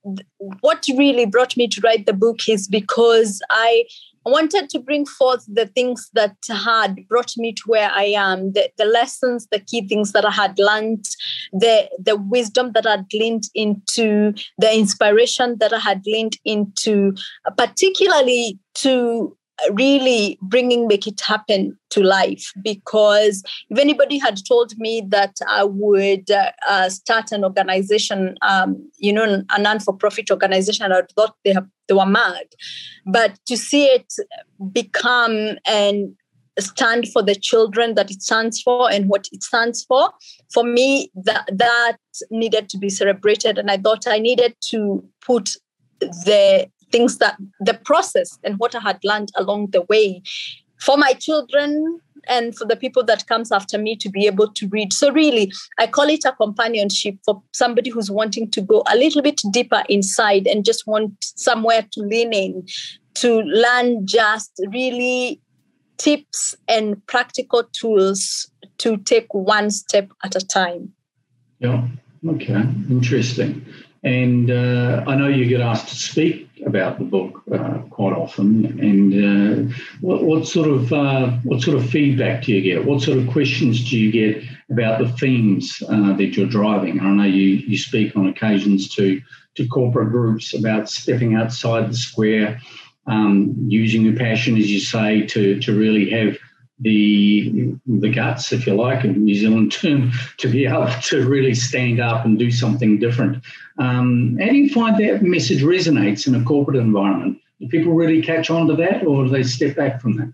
what 0.61 0.87
really 0.97 1.27
brought 1.27 1.57
me 1.57 1.69
to 1.69 1.81
write 1.83 2.07
the 2.07 2.15
book 2.15 2.49
is 2.49 2.67
because 2.67 3.43
I 3.51 3.85
I 4.29 4.31
wanted 4.31 4.69
to 4.71 4.79
bring 4.79 5.07
forth 5.07 5.43
the 5.49 5.65
things 5.65 6.11
that 6.13 6.37
had 6.51 7.09
brought 7.09 7.33
me 7.39 7.55
to 7.55 7.63
where 7.65 7.91
I 7.91 8.05
am, 8.05 8.53
the, 8.53 8.71
the 8.77 8.85
lessons, 8.85 9.49
the 9.51 9.59
key 9.59 9.89
things 9.89 10.13
that 10.13 10.27
I 10.27 10.31
had 10.31 10.59
learned, 10.59 11.09
the, 11.51 11.89
the 11.99 12.17
wisdom 12.17 12.73
that 12.73 12.87
I'd 12.87 13.09
gleaned 13.09 13.45
into, 13.55 14.35
the 14.59 14.77
inspiration 14.77 15.57
that 15.61 15.73
I 15.73 15.79
had 15.79 16.05
gleaned 16.05 16.37
into, 16.45 17.15
particularly 17.57 18.59
to 18.75 19.35
really 19.73 20.39
bringing 20.43 20.87
make 20.87 21.07
it 21.07 21.21
happen 21.21 21.79
to 21.91 22.03
life. 22.03 22.53
Because 22.63 23.43
if 23.71 23.79
anybody 23.79 24.19
had 24.19 24.39
told 24.47 24.77
me 24.79 25.03
that 25.09 25.37
i 25.49 25.65
would 25.65 26.31
uh, 26.31 26.51
uh, 26.69 26.89
start 26.89 27.33
an 27.33 27.45
organization 27.45 28.37
um, 28.43 28.91
you 28.99 29.13
know 29.13 29.43
a 29.51 29.61
non-for-profit 29.61 30.31
organization 30.31 30.93
i 30.93 31.03
thought 31.17 31.35
they, 31.45 31.53
have, 31.53 31.67
they 31.89 31.95
were 31.95 32.07
mad. 32.07 32.47
But 33.07 33.39
to 33.47 33.57
see 33.57 33.85
it 33.87 34.13
become 34.73 35.57
and 35.65 36.15
stand 36.59 37.09
for 37.09 37.23
the 37.23 37.37
children 37.37 37.95
that 37.95 38.11
it 38.11 38.21
stands 38.21 38.61
for 38.61 38.91
and 38.91 39.09
what 39.09 39.29
it 39.31 39.45
stands 39.45 39.85
for 39.85 40.11
for 40.53 40.65
me 40.65 41.09
that 41.15 41.49
that 41.53 41.99
needed 42.31 42.69
to 42.69 42.79
be 42.79 42.91
celebrated. 42.91 43.59
And 43.59 43.71
i 43.71 43.77
thought 43.77 44.07
i 44.07 44.19
needed 44.19 44.57
to 44.71 45.05
put 45.25 45.57
the 46.01 46.69
things 46.91 47.19
that 47.19 47.37
the 47.61 47.75
process 47.75 48.39
and 48.45 48.59
what 48.59 48.75
I 48.75 48.81
had 48.81 48.99
learned 49.05 49.31
along 49.37 49.69
the 49.69 49.83
way 49.83 50.23
for 50.81 50.97
my 50.97 51.13
children 51.13 52.01
and 52.29 52.57
for 52.57 52.67
the 52.67 52.77
people 52.77 53.03
that 53.05 53.27
comes 53.27 53.51
after 53.51 53.79
me 53.79 53.97
to 53.97 54.09
be 54.09 54.27
able 54.27 54.49
to 54.53 54.69
read. 54.69 54.93
So 54.93 55.11
really 55.13 55.51
i 55.79 55.87
call 55.87 56.09
it 56.09 56.25
a 56.25 56.33
companionship 56.33 57.17
for 57.25 57.43
somebody 57.53 57.91
who's 57.91 58.11
wanting 58.11 58.51
to 58.51 58.61
go 58.61 58.83
a 58.91 58.97
little 58.97 59.23
bit 59.23 59.41
deeper 59.51 59.83
inside 59.89 60.47
and 60.47 60.65
just 60.65 60.87
want 60.87 61.13
somewhere 61.21 61.87
to 61.93 62.01
lean 62.01 62.33
in 62.33 62.67
to 63.15 63.41
learn 63.41 64.07
just 64.07 64.53
really 64.71 65.41
tips 65.97 66.55
and 66.69 67.05
practical 67.07 67.65
tools 67.73 68.51
to 68.79 68.97
take 68.99 69.35
one 69.35 69.71
step 69.71 70.09
at 70.25 70.37
a 70.37 70.41
time. 70.41 70.93
Yeah. 71.59 71.89
Okay. 72.27 72.63
Interesting. 72.89 73.65
And 74.05 74.51
uh, 74.51 75.03
I 75.09 75.17
know 75.17 75.27
you 75.27 75.47
get 75.47 75.61
asked 75.61 75.89
to 75.89 75.97
speak 75.97 76.48
about 76.67 76.99
the 76.99 77.05
book 77.05 77.43
uh, 77.53 77.79
quite 77.91 78.13
often. 78.13 78.65
And 78.81 79.71
uh, 79.71 79.75
what, 80.01 80.23
what, 80.23 80.47
sort 80.47 80.69
of 80.69 80.93
uh, 80.93 81.31
what 81.45 81.63
sort 81.63 81.77
of 81.77 81.89
feedback 81.89 82.45
do 82.45 82.53
you 82.53 82.63
get? 82.63 82.85
What 82.85 83.03
sort 83.03 83.19
of 83.19 83.29
questions 83.29 83.89
do 83.89 83.99
you 83.99 84.13
get 84.13 84.45
about 84.71 84.99
the 84.99 85.09
themes 85.09 85.83
uh, 85.89 86.15
that 86.15 86.37
you're 86.37 86.47
driving? 86.47 87.01
I 87.01 87.11
know 87.11 87.25
you 87.25 87.43
you 87.43 87.79
speak 87.79 88.17
on 88.17 88.29
occasions 88.29 88.89
to 88.97 89.21
to 89.57 89.69
corporate 89.69 90.11
groups 90.11 90.55
about 90.55 90.89
stepping 90.89 91.35
outside 91.35 91.91
the 91.91 91.97
square, 91.97 92.61
um, 93.07 93.55
using 93.69 94.03
your 94.03 94.17
passion, 94.17 94.57
as 94.57 94.71
you 94.71 94.81
say, 94.81 95.27
to 95.27 95.61
to 95.61 95.77
really 95.77 96.11
have 96.11 96.37
the 96.81 97.75
the 97.87 98.09
guts, 98.09 98.53
if 98.53 98.67
you 98.67 98.75
like, 98.75 99.05
in 99.05 99.25
New 99.25 99.35
Zealand 99.35 99.73
term, 99.81 100.13
to 100.39 100.49
be 100.49 100.67
able 100.67 100.89
to 101.03 101.29
really 101.29 101.55
stand 101.55 102.01
up 102.01 102.25
and 102.25 102.39
do 102.39 102.51
something 102.51 102.99
different. 102.99 103.45
Um, 103.79 104.39
how 104.41 104.49
do 104.49 104.57
you 104.57 104.71
find 104.71 104.97
that 104.97 105.23
message 105.23 105.63
resonates 105.63 106.27
in 106.27 106.35
a 106.35 106.45
corporate 106.45 106.77
environment? 106.77 107.39
Do 107.61 107.69
people 107.69 107.95
really 107.95 108.23
catch 108.23 108.51
on 108.51 108.69
to 108.69 108.77
that, 108.77 109.07
or 109.07 109.25
do 109.25 109.31
they 109.31 109.43
step 109.43 109.77
back 109.77 110.01
from 110.01 110.17
that? 110.17 110.33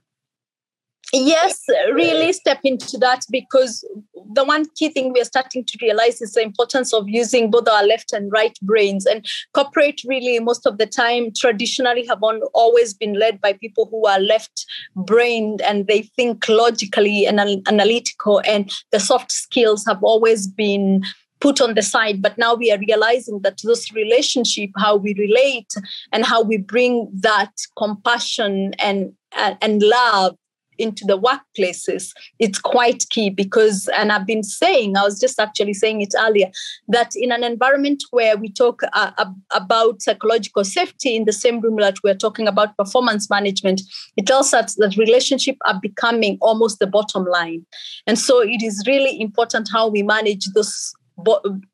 yes 1.13 1.65
really 1.93 2.33
step 2.33 2.59
into 2.65 2.99
that 2.99 3.21
because 3.31 3.85
the 4.33 4.45
one 4.45 4.67
key 4.75 4.89
thing 4.89 5.13
we 5.13 5.21
are 5.21 5.27
starting 5.27 5.65
to 5.65 5.79
realize 5.81 6.21
is 6.21 6.33
the 6.33 6.43
importance 6.43 6.93
of 6.93 7.09
using 7.09 7.51
both 7.51 7.69
our 7.69 7.85
left 7.85 8.13
and 8.13 8.31
right 8.33 8.57
brains. 8.63 9.07
And 9.07 9.25
corporate 9.53 10.01
really 10.07 10.39
most 10.41 10.67
of 10.67 10.79
the 10.79 10.87
time 10.87 11.33
traditionally 11.37 12.07
have 12.07 12.23
always 12.23 12.95
been 12.95 13.15
led 13.15 13.41
by 13.41 13.55
people 13.55 13.89
who 13.91 14.07
are 14.07 14.21
left 14.21 14.67
brained 14.97 15.61
and 15.63 15.87
they 15.87 16.03
think 16.03 16.49
logically 16.49 17.27
and 17.27 17.41
analytical 17.41 18.41
and 18.47 18.71
the 18.93 19.01
soft 19.01 19.33
skills 19.33 19.85
have 19.87 20.03
always 20.03 20.47
been 20.47 21.03
put 21.41 21.61
on 21.61 21.75
the 21.75 21.83
side. 21.83 22.23
But 22.23 22.39
now 22.39 22.55
we 22.55 22.73
are 22.73 22.79
realizing 22.79 23.41
that 23.43 23.61
this 23.63 23.93
relationship 23.93 24.71
how 24.77 24.97
we 24.97 25.15
relate 25.15 25.73
and 26.13 26.25
how 26.25 26.43
we 26.43 26.57
bring 26.57 27.11
that 27.21 27.53
compassion 27.77 28.75
and 28.79 29.13
and 29.37 29.83
love 29.83 30.37
into 30.79 31.05
the 31.05 31.19
workplaces 31.19 32.11
it's 32.39 32.59
quite 32.59 33.05
key 33.11 33.31
because 33.31 33.89
and 33.97 34.13
i've 34.13 34.27
been 34.27 34.43
saying 34.43 34.97
i 34.97 35.03
was 35.03 35.21
just 35.21 35.39
actually 35.41 35.75
saying 35.75 36.01
it 36.01 36.15
earlier 36.19 36.51
that 36.89 37.13
in 37.17 37.33
an 37.33 37.45
environment 37.45 38.03
where 38.11 38.37
we 38.37 38.51
talk 38.51 38.83
uh, 38.93 39.27
about 39.53 40.03
psychological 40.03 40.65
safety 40.65 41.17
in 41.17 41.25
the 41.25 41.33
same 41.33 41.61
room 41.61 41.77
that 41.77 41.97
we're 42.03 42.15
talking 42.15 42.47
about 42.47 42.77
performance 42.77 43.29
management 43.31 43.83
it 44.17 44.27
tells 44.27 44.55
us 44.55 44.75
that 44.77 44.97
relationships 44.97 45.59
are 45.67 45.79
becoming 45.81 46.39
almost 46.41 46.79
the 46.79 46.87
bottom 46.87 47.25
line. 47.25 47.65
And 48.07 48.19
so 48.19 48.41
it 48.41 48.63
is 48.63 48.83
really 48.87 49.21
important 49.21 49.69
how 49.73 49.89
we 49.89 50.03
manage 50.03 50.47
those 50.55 50.95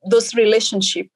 those 0.05 0.35
relationship 0.35 1.09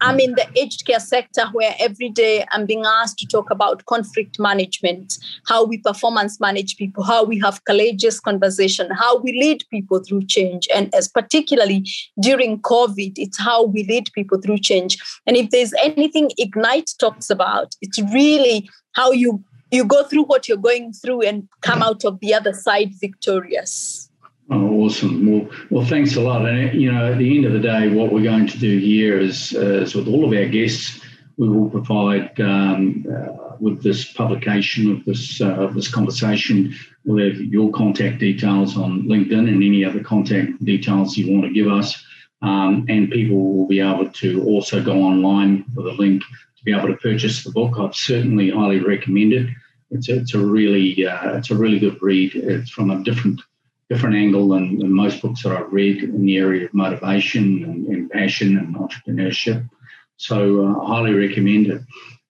I'm 0.00 0.20
in 0.20 0.32
the 0.32 0.46
aged 0.56 0.86
care 0.86 1.00
sector 1.00 1.46
where 1.52 1.74
every 1.78 2.08
day 2.08 2.44
I'm 2.52 2.66
being 2.66 2.84
asked 2.84 3.18
to 3.18 3.26
talk 3.26 3.50
about 3.50 3.86
conflict 3.86 4.38
management, 4.38 5.18
how 5.46 5.64
we 5.64 5.78
performance 5.78 6.40
manage 6.40 6.76
people, 6.76 7.02
how 7.04 7.24
we 7.24 7.38
have 7.40 7.64
courageous 7.64 8.20
conversation, 8.20 8.90
how 8.90 9.18
we 9.18 9.32
lead 9.32 9.64
people 9.70 10.00
through 10.00 10.26
change. 10.26 10.68
And 10.74 10.94
as 10.94 11.08
particularly 11.08 11.86
during 12.20 12.60
COVID, 12.60 13.14
it's 13.16 13.38
how 13.38 13.64
we 13.64 13.84
lead 13.84 14.10
people 14.14 14.40
through 14.40 14.58
change. 14.58 14.98
And 15.26 15.36
if 15.36 15.50
there's 15.50 15.72
anything 15.82 16.30
Ignite 16.38 16.90
talks 16.98 17.30
about, 17.30 17.74
it's 17.80 18.00
really 18.12 18.68
how 18.92 19.12
you 19.12 19.42
you 19.70 19.84
go 19.84 20.04
through 20.04 20.24
what 20.24 20.46
you're 20.46 20.56
going 20.56 20.92
through 20.92 21.22
and 21.22 21.48
come 21.60 21.82
out 21.82 22.04
of 22.04 22.20
the 22.20 22.32
other 22.32 22.52
side 22.52 22.92
victorious. 23.00 24.08
Oh, 24.50 24.82
awesome. 24.82 25.26
Well, 25.26 25.50
well, 25.70 25.86
thanks 25.86 26.16
a 26.16 26.20
lot. 26.20 26.46
And 26.46 26.80
you 26.80 26.92
know, 26.92 27.12
at 27.12 27.18
the 27.18 27.36
end 27.36 27.46
of 27.46 27.52
the 27.52 27.60
day, 27.60 27.88
what 27.88 28.12
we're 28.12 28.22
going 28.22 28.46
to 28.46 28.58
do 28.58 28.78
here 28.78 29.18
is, 29.18 29.54
uh, 29.54 29.82
is 29.82 29.94
with 29.94 30.06
all 30.06 30.24
of 30.24 30.38
our 30.38 30.46
guests, 30.46 31.00
we 31.36 31.48
will 31.48 31.70
provide 31.70 32.38
um, 32.40 33.06
uh, 33.10 33.56
with 33.58 33.82
this 33.82 34.12
publication 34.12 34.92
of 34.92 35.04
this 35.04 35.40
uh, 35.40 35.54
of 35.54 35.74
this 35.74 35.88
conversation. 35.88 36.74
We'll 37.04 37.26
have 37.26 37.40
your 37.40 37.72
contact 37.72 38.18
details 38.18 38.76
on 38.76 39.04
LinkedIn 39.04 39.48
and 39.48 39.62
any 39.62 39.84
other 39.84 40.02
contact 40.02 40.62
details 40.64 41.16
you 41.16 41.32
want 41.32 41.44
to 41.44 41.52
give 41.52 41.68
us. 41.68 42.04
Um, 42.42 42.84
and 42.88 43.10
people 43.10 43.56
will 43.56 43.66
be 43.66 43.80
able 43.80 44.10
to 44.10 44.44
also 44.44 44.82
go 44.82 45.02
online 45.02 45.64
with 45.74 45.86
a 45.86 45.92
link 45.92 46.22
to 46.22 46.64
be 46.64 46.72
able 46.72 46.88
to 46.88 46.96
purchase 46.96 47.42
the 47.42 47.50
book. 47.50 47.78
I've 47.78 47.96
certainly 47.96 48.50
highly 48.50 48.80
recommend 48.80 49.32
it. 49.32 49.48
It's 49.90 50.08
a, 50.08 50.16
it's 50.16 50.34
a 50.34 50.38
really 50.38 51.06
uh, 51.06 51.38
it's 51.38 51.50
a 51.50 51.56
really 51.56 51.78
good 51.78 52.00
read. 52.02 52.34
It's 52.34 52.70
from 52.70 52.90
a 52.90 53.02
different 53.02 53.40
different 53.88 54.16
angle 54.16 54.48
than, 54.48 54.78
than, 54.78 54.92
most 54.92 55.20
books 55.20 55.42
that 55.42 55.52
I've 55.52 55.72
read 55.72 56.02
in 56.02 56.24
the 56.24 56.38
area 56.38 56.66
of 56.66 56.74
motivation 56.74 57.64
and, 57.64 57.86
and 57.86 58.10
passion 58.10 58.56
and 58.56 58.74
entrepreneurship. 58.76 59.68
So 60.16 60.66
uh, 60.66 60.84
highly 60.86 61.12
recommend 61.12 61.66
it. 61.66 61.82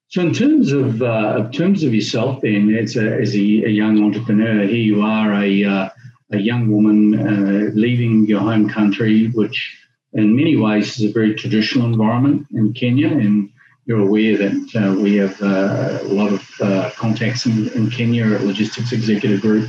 So 0.08 0.20
in 0.20 0.32
terms 0.32 0.72
of 0.72 1.02
uh, 1.02 1.44
in 1.44 1.52
terms 1.52 1.82
of 1.82 1.92
yourself, 1.92 2.40
then 2.40 2.74
as 2.74 2.96
a, 2.96 3.20
as 3.20 3.34
a, 3.34 3.38
a 3.38 3.68
young 3.68 4.02
entrepreneur, 4.02 4.62
here 4.62 4.76
you 4.76 5.02
are 5.02 5.34
a 5.34 5.64
uh, 5.64 5.88
a 6.32 6.38
young 6.38 6.70
woman 6.70 7.14
uh, 7.14 7.70
leaving 7.74 8.26
your 8.26 8.40
home 8.40 8.68
country, 8.68 9.26
which 9.28 9.76
in 10.12 10.36
many 10.36 10.56
ways 10.56 10.98
is 10.98 11.10
a 11.10 11.12
very 11.12 11.34
traditional 11.34 11.86
environment 11.86 12.46
in 12.52 12.72
Kenya, 12.72 13.08
and 13.08 13.50
you're 13.86 14.00
aware 14.00 14.36
that 14.38 14.76
uh, 14.76 14.94
we 15.00 15.16
have 15.16 15.40
uh, 15.42 15.98
a 16.02 16.08
lot 16.08 16.32
of 16.32 16.94
contacts 16.96 17.46
in, 17.46 17.68
in 17.72 17.90
Kenya 17.90 18.24
at 18.34 18.42
Logistics 18.42 18.92
Executive 18.92 19.40
Group 19.40 19.68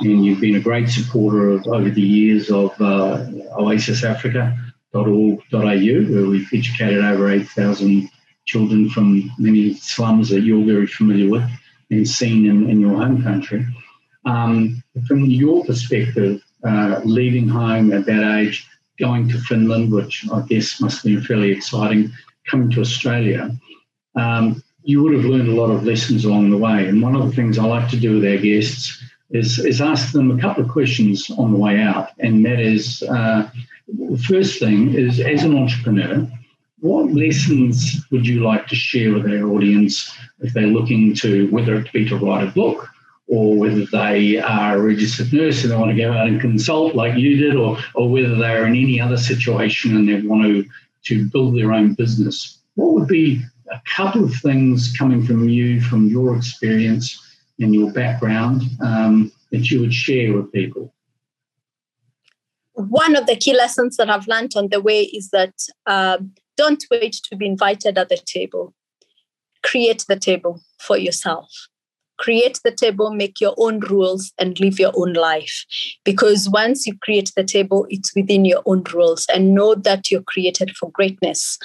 and 0.00 0.24
you've 0.24 0.40
been 0.40 0.56
a 0.56 0.60
great 0.60 0.88
supporter 0.88 1.50
of 1.50 1.66
over 1.66 1.90
the 1.90 2.02
years 2.02 2.50
of 2.50 2.70
uh, 2.80 3.26
oasisafrica.org.au, 3.58 5.60
where 5.60 6.26
we've 6.26 6.48
educated 6.52 7.04
over 7.04 7.30
8,000 7.30 8.08
children 8.44 8.90
from 8.90 9.30
many 9.38 9.74
slums 9.74 10.28
that 10.28 10.42
you're 10.42 10.64
very 10.64 10.86
familiar 10.86 11.30
with 11.30 11.48
and 11.90 12.08
seen 12.08 12.46
in, 12.46 12.70
in 12.70 12.80
your 12.80 12.96
home 12.96 13.22
country. 13.22 13.66
Um, 14.24 14.82
from 15.06 15.24
your 15.24 15.64
perspective, 15.64 16.42
uh, 16.64 17.00
leaving 17.04 17.48
home 17.48 17.92
at 17.92 18.06
that 18.06 18.38
age, 18.38 18.66
going 18.98 19.28
to 19.28 19.38
Finland, 19.38 19.92
which 19.92 20.26
I 20.32 20.40
guess 20.42 20.80
must 20.80 21.02
have 21.02 21.04
been 21.04 21.22
fairly 21.22 21.52
exciting, 21.52 22.12
coming 22.48 22.70
to 22.70 22.80
Australia, 22.80 23.50
um, 24.14 24.62
you 24.82 25.02
would 25.02 25.14
have 25.14 25.24
learned 25.24 25.48
a 25.48 25.54
lot 25.54 25.70
of 25.70 25.84
lessons 25.84 26.24
along 26.24 26.50
the 26.50 26.56
way. 26.56 26.88
And 26.88 27.02
one 27.02 27.16
of 27.16 27.26
the 27.26 27.34
things 27.34 27.58
I 27.58 27.64
like 27.64 27.88
to 27.90 27.96
do 27.96 28.14
with 28.14 28.24
our 28.24 28.38
guests 28.38 29.02
is, 29.30 29.58
is 29.58 29.80
ask 29.80 30.12
them 30.12 30.30
a 30.30 30.40
couple 30.40 30.64
of 30.64 30.70
questions 30.70 31.30
on 31.30 31.52
the 31.52 31.58
way 31.58 31.80
out. 31.80 32.10
And 32.18 32.44
that 32.44 32.60
is 32.60 33.02
uh, 33.02 33.48
the 33.88 34.18
first 34.18 34.58
thing 34.58 34.94
is 34.94 35.20
as 35.20 35.42
an 35.42 35.56
entrepreneur, 35.56 36.28
what 36.80 37.12
lessons 37.12 38.06
would 38.10 38.26
you 38.26 38.40
like 38.40 38.66
to 38.68 38.76
share 38.76 39.12
with 39.12 39.26
our 39.26 39.48
audience 39.48 40.12
if 40.40 40.52
they're 40.52 40.66
looking 40.66 41.14
to, 41.16 41.50
whether 41.50 41.74
it 41.76 41.92
be 41.92 42.08
to 42.08 42.16
write 42.16 42.46
a 42.46 42.50
book 42.50 42.88
or 43.28 43.56
whether 43.56 43.84
they 43.86 44.38
are 44.38 44.76
a 44.76 44.80
registered 44.80 45.32
nurse 45.32 45.62
and 45.62 45.72
they 45.72 45.76
want 45.76 45.90
to 45.90 45.96
go 46.00 46.12
out 46.12 46.28
and 46.28 46.40
consult 46.40 46.94
like 46.94 47.16
you 47.16 47.36
did, 47.36 47.56
or, 47.56 47.76
or 47.94 48.08
whether 48.08 48.36
they're 48.36 48.66
in 48.66 48.76
any 48.76 49.00
other 49.00 49.16
situation 49.16 49.96
and 49.96 50.08
they 50.08 50.20
want 50.20 50.44
to, 50.44 50.64
to 51.04 51.28
build 51.30 51.56
their 51.56 51.72
own 51.72 51.94
business? 51.94 52.58
What 52.74 52.92
would 52.92 53.08
be 53.08 53.42
a 53.72 53.80
couple 53.96 54.22
of 54.22 54.34
things 54.34 54.94
coming 54.96 55.24
from 55.24 55.48
you, 55.48 55.80
from 55.80 56.06
your 56.08 56.36
experience, 56.36 57.20
and 57.58 57.74
your 57.74 57.92
background 57.92 58.62
um, 58.80 59.32
that 59.50 59.70
you 59.70 59.80
would 59.80 59.94
share 59.94 60.32
with 60.34 60.52
people? 60.52 60.92
One 62.74 63.16
of 63.16 63.26
the 63.26 63.36
key 63.36 63.54
lessons 63.54 63.96
that 63.96 64.10
I've 64.10 64.28
learned 64.28 64.52
on 64.54 64.68
the 64.68 64.80
way 64.80 65.04
is 65.04 65.30
that 65.30 65.54
um, 65.86 66.32
don't 66.56 66.84
wait 66.90 67.20
to 67.30 67.36
be 67.36 67.46
invited 67.46 67.96
at 67.96 68.08
the 68.08 68.18
table. 68.18 68.74
Create 69.62 70.04
the 70.08 70.16
table 70.16 70.60
for 70.78 70.98
yourself. 70.98 71.50
Create 72.18 72.60
the 72.64 72.70
table, 72.70 73.12
make 73.12 73.40
your 73.40 73.54
own 73.58 73.80
rules, 73.80 74.32
and 74.38 74.58
live 74.58 74.78
your 74.78 74.92
own 74.94 75.12
life. 75.12 75.64
Because 76.04 76.48
once 76.48 76.86
you 76.86 76.96
create 76.98 77.32
the 77.36 77.44
table, 77.44 77.86
it's 77.90 78.14
within 78.14 78.44
your 78.44 78.62
own 78.64 78.82
rules, 78.92 79.26
and 79.32 79.54
know 79.54 79.74
that 79.74 80.10
you're 80.10 80.22
created 80.22 80.74
for 80.76 80.90
greatness. 80.90 81.58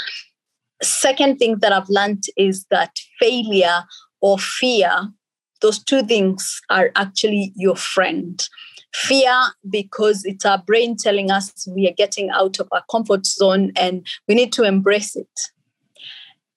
Second 0.81 1.37
thing 1.37 1.59
that 1.59 1.71
I've 1.71 1.89
learned 1.89 2.23
is 2.35 2.65
that 2.69 2.91
failure 3.19 3.83
or 4.19 4.37
fear 4.37 5.11
those 5.61 5.83
two 5.83 6.03
things 6.03 6.61
are 6.69 6.91
actually 6.95 7.53
your 7.55 7.75
friend. 7.75 8.47
Fear, 8.93 9.33
because 9.69 10.25
it's 10.25 10.45
our 10.45 10.57
brain 10.57 10.97
telling 10.97 11.31
us 11.31 11.65
we 11.69 11.87
are 11.87 11.93
getting 11.93 12.29
out 12.31 12.59
of 12.59 12.67
our 12.73 12.83
comfort 12.91 13.25
zone 13.25 13.71
and 13.77 14.05
we 14.27 14.35
need 14.35 14.51
to 14.53 14.63
embrace 14.63 15.15
it 15.15 15.51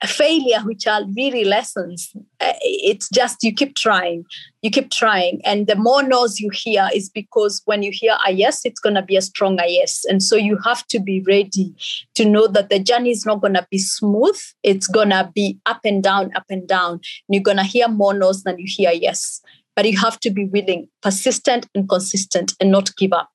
failure 0.05 0.61
which 0.65 0.87
are 0.87 1.03
really 1.17 1.45
lessons 1.45 2.13
uh, 2.41 2.53
it's 2.61 3.09
just 3.09 3.43
you 3.43 3.53
keep 3.53 3.75
trying 3.75 4.25
you 4.65 4.71
keep 4.71 4.91
trying. 4.91 5.43
And 5.45 5.67
the 5.67 5.77
more 5.77 6.03
no's 6.03 6.41
you 6.41 6.49
hear 6.51 6.89
is 6.95 7.11
because 7.11 7.61
when 7.67 7.83
you 7.83 7.93
hear 7.93 8.17
a 8.27 8.33
yes 8.33 8.63
it's 8.65 8.81
going 8.81 8.95
to 8.95 9.03
be 9.03 9.15
a 9.15 9.21
stronger 9.21 9.67
yes. 9.67 10.07
And 10.09 10.23
so 10.23 10.37
you 10.37 10.57
have 10.65 10.87
to 10.87 10.99
be 10.99 11.23
ready 11.29 11.75
to 12.15 12.25
know 12.25 12.47
that 12.47 12.71
the 12.71 12.79
journey 12.79 13.11
is 13.11 13.27
not 13.27 13.43
going 13.43 13.53
to 13.55 13.67
be 13.71 13.77
smooth. 13.77 14.41
It's 14.63 14.87
going 14.87 15.11
to 15.11 15.31
be 15.35 15.59
up 15.67 15.81
and 15.85 16.03
down 16.03 16.35
up 16.35 16.47
and 16.49 16.67
down. 16.67 16.93
And 16.93 17.01
you're 17.29 17.43
going 17.43 17.59
to 17.59 17.63
hear 17.63 17.89
more 17.89 18.15
no's 18.15 18.43
than 18.43 18.59
you 18.59 18.65
hear 18.67 18.91
yes. 18.91 19.43
But 19.77 19.91
you 19.91 19.99
have 19.99 20.19
to 20.21 20.31
be 20.31 20.47
willing 20.47 20.89
persistent 21.03 21.69
and 21.75 21.87
consistent 21.87 22.55
and 22.59 22.71
not 22.71 22.97
give 22.97 23.13
up 23.13 23.29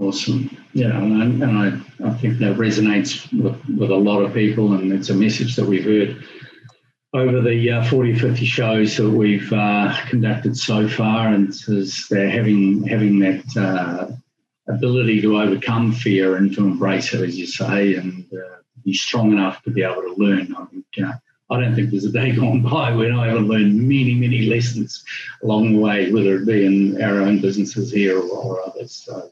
Awesome. 0.00 0.56
Yeah, 0.72 0.96
and, 0.96 1.44
I, 1.44 1.46
and 1.46 1.58
I, 1.58 2.08
I 2.08 2.14
think 2.14 2.38
that 2.38 2.56
resonates 2.56 3.30
with, 3.38 3.62
with 3.78 3.90
a 3.90 3.94
lot 3.94 4.22
of 4.22 4.32
people, 4.32 4.72
and 4.72 4.90
it's 4.92 5.10
a 5.10 5.14
message 5.14 5.56
that 5.56 5.66
we've 5.66 5.84
heard 5.84 6.24
over 7.12 7.42
the 7.42 7.70
uh, 7.70 7.84
40, 7.84 8.18
50 8.18 8.44
shows 8.46 8.96
that 8.96 9.10
we've 9.10 9.52
uh, 9.52 9.94
conducted 10.06 10.56
so 10.56 10.88
far, 10.88 11.28
and 11.28 11.50
is 11.50 12.06
they're 12.08 12.30
having 12.30 12.84
having 12.84 13.18
that 13.18 13.44
uh, 13.58 14.72
ability 14.72 15.20
to 15.20 15.38
overcome 15.38 15.92
fear 15.92 16.36
and 16.36 16.54
to 16.54 16.64
embrace 16.64 17.12
it, 17.12 17.20
as 17.20 17.38
you 17.38 17.46
say, 17.46 17.96
and 17.96 18.24
uh, 18.32 18.56
be 18.82 18.94
strong 18.94 19.32
enough 19.32 19.62
to 19.64 19.70
be 19.70 19.82
able 19.82 20.00
to 20.00 20.14
learn. 20.16 20.54
I 20.56 20.64
think 20.66 20.86
uh, 21.04 21.12
I 21.50 21.60
don't 21.60 21.74
think 21.74 21.90
there's 21.90 22.06
a 22.06 22.12
day 22.12 22.32
gone 22.36 22.62
by 22.62 22.94
when 22.94 23.12
I 23.12 23.26
haven't 23.26 23.48
learned 23.48 23.76
many, 23.76 24.14
many 24.14 24.46
lessons 24.46 25.04
along 25.42 25.74
the 25.74 25.78
way, 25.78 26.10
whether 26.10 26.36
it 26.36 26.46
be 26.46 26.64
in 26.64 27.02
our 27.02 27.20
own 27.20 27.42
businesses 27.42 27.92
here 27.92 28.18
or, 28.18 28.30
or 28.30 28.62
others. 28.66 29.02
So 29.04 29.30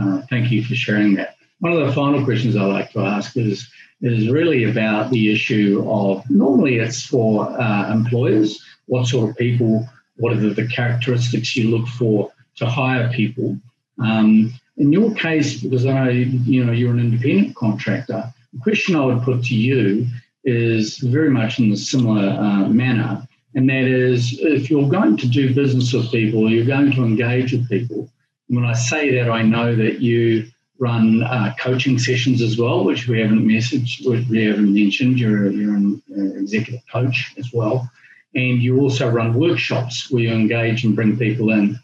uh, 0.00 0.22
thank 0.28 0.50
you 0.50 0.64
for 0.64 0.74
sharing 0.74 1.14
that. 1.14 1.36
One 1.60 1.72
of 1.72 1.86
the 1.86 1.92
final 1.92 2.24
questions 2.24 2.56
I 2.56 2.64
like 2.64 2.92
to 2.92 3.00
ask 3.00 3.36
is, 3.36 3.68
is 4.02 4.28
really 4.28 4.64
about 4.64 5.10
the 5.10 5.32
issue 5.32 5.84
of 5.88 6.28
normally 6.28 6.76
it's 6.76 7.06
for 7.06 7.48
uh, 7.60 7.92
employers, 7.92 8.62
what 8.86 9.06
sort 9.06 9.30
of 9.30 9.36
people, 9.36 9.88
what 10.16 10.32
are 10.32 10.40
the, 10.40 10.50
the, 10.50 10.66
characteristics 10.68 11.56
you 11.56 11.70
look 11.76 11.88
for 11.88 12.30
to 12.56 12.66
hire 12.66 13.10
people. 13.12 13.58
Um, 13.98 14.52
in 14.76 14.92
your 14.92 15.14
case, 15.14 15.62
because 15.62 15.86
I 15.86 15.92
know 15.92 16.10
you 16.10 16.64
know 16.64 16.72
you're 16.72 16.92
an 16.92 17.00
independent 17.00 17.56
contractor, 17.56 18.32
the 18.52 18.60
question 18.60 18.94
I 18.94 19.04
would 19.06 19.22
put 19.22 19.44
to 19.44 19.54
you 19.54 20.06
is 20.44 20.98
very 20.98 21.30
much 21.30 21.58
in 21.58 21.72
a 21.72 21.76
similar 21.76 22.28
uh, 22.28 22.68
manner, 22.68 23.26
and 23.54 23.68
that 23.70 23.84
is 23.84 24.38
if 24.40 24.70
you're 24.70 24.88
going 24.88 25.16
to 25.16 25.26
do 25.26 25.54
business 25.54 25.94
with 25.94 26.10
people, 26.10 26.50
you're 26.50 26.66
going 26.66 26.92
to 26.92 27.02
engage 27.02 27.52
with 27.52 27.68
people. 27.70 28.10
When 28.48 28.64
I 28.64 28.74
say 28.74 29.14
that, 29.16 29.30
I 29.30 29.42
know 29.42 29.74
that 29.74 30.00
you 30.00 30.46
run 30.78 31.22
uh, 31.22 31.54
coaching 31.58 31.98
sessions 31.98 32.42
as 32.42 32.58
well, 32.58 32.84
which 32.84 33.08
we 33.08 33.20
haven't 33.20 33.46
messaged, 33.46 34.06
we 34.28 34.44
haven't 34.44 34.72
mentioned. 34.74 35.18
You're, 35.18 35.50
you're 35.50 35.74
an 35.74 36.02
uh, 36.16 36.38
executive 36.38 36.82
coach 36.90 37.34
as 37.38 37.52
well. 37.52 37.90
And 38.34 38.60
you 38.62 38.80
also 38.80 39.08
run 39.08 39.34
workshops 39.34 40.10
where 40.10 40.22
you 40.22 40.32
engage 40.32 40.84
and 40.84 40.94
bring 40.94 41.16
people 41.16 41.50
in. 41.50 41.78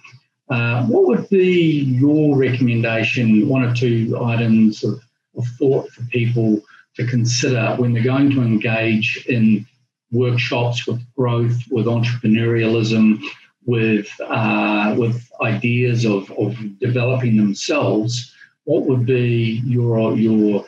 Uh, 0.51 0.85
what 0.87 1.07
would 1.07 1.29
be 1.31 1.81
your 1.81 2.37
recommendation, 2.37 3.49
one 3.49 3.65
or 3.65 3.75
two 3.75 4.19
items 4.23 4.85
of, 4.85 5.01
of 5.37 5.47
thought 5.59 5.89
for 5.91 6.03
people 6.05 6.61
to 6.97 7.07
consider 7.07 7.75
when 7.79 7.95
they're 7.95 8.03
going 8.03 8.31
to 8.31 8.43
engage 8.43 9.25
in 9.29 9.67
workshops 10.11 10.87
with 10.87 11.01
growth, 11.15 11.57
with 11.71 11.87
entrepreneurialism, 11.87 13.23
with 13.65 14.09
uh, 14.21 14.95
with 14.99 15.31
ideas 15.41 16.05
of, 16.05 16.31
of 16.33 16.57
developing 16.79 17.37
themselves, 17.37 18.35
what 18.65 18.85
would 18.87 19.07
be 19.07 19.63
your 19.65 20.17
your 20.17 20.65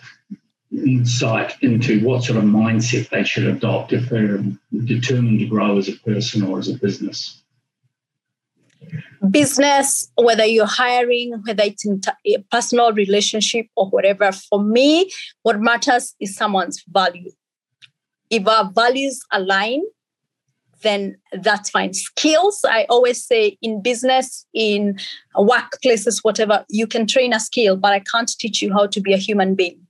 insight 0.70 1.54
into 1.62 2.04
what 2.04 2.24
sort 2.24 2.38
of 2.38 2.44
mindset 2.44 3.08
they 3.10 3.24
should 3.24 3.44
adopt 3.44 3.92
if 3.92 4.08
they're 4.08 4.42
determined 4.84 5.38
to 5.38 5.46
grow 5.46 5.78
as 5.78 5.88
a 5.88 5.96
person 5.98 6.42
or 6.42 6.58
as 6.58 6.68
a 6.68 6.74
business? 6.74 7.40
Business, 9.30 10.10
whether 10.16 10.44
you're 10.44 10.66
hiring, 10.66 11.40
whether 11.46 11.62
it's 11.62 11.86
in 11.86 12.00
a 12.26 12.38
personal 12.50 12.92
relationship 12.92 13.66
or 13.76 13.88
whatever, 13.88 14.30
for 14.32 14.62
me, 14.62 15.10
what 15.42 15.60
matters 15.60 16.14
is 16.20 16.36
someone's 16.36 16.82
value. 16.88 17.30
If 18.28 18.46
our 18.46 18.70
values 18.70 19.20
align, 19.32 19.82
then 20.82 21.16
that's 21.32 21.70
fine. 21.70 21.94
Skills, 21.94 22.64
I 22.68 22.86
always 22.88 23.24
say 23.24 23.58
in 23.62 23.82
business, 23.82 24.46
in 24.54 24.98
workplaces, 25.36 26.20
whatever, 26.22 26.64
you 26.68 26.86
can 26.86 27.06
train 27.06 27.32
a 27.32 27.40
skill, 27.40 27.76
but 27.76 27.92
I 27.92 28.02
can't 28.12 28.30
teach 28.38 28.62
you 28.62 28.72
how 28.72 28.86
to 28.86 29.00
be 29.00 29.12
a 29.12 29.18
human 29.18 29.54
being. 29.54 29.80